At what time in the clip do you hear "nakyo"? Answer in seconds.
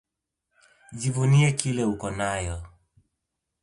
2.17-2.57